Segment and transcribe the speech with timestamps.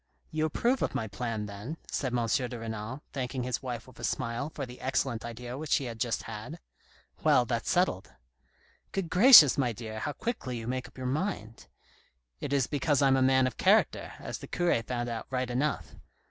[0.31, 2.25] "You approve of my plan, then?" said M.
[2.25, 5.99] de Renal, thanking his wife with a smile for the excellent idea which she had
[5.99, 6.59] just had."
[7.23, 8.11] Well, that's settled.""
[8.93, 11.67] Good gracious, my dear, how quickly you make up your mind!""
[12.41, 15.93] It is because I'm a man of character, as the cure found out right enough.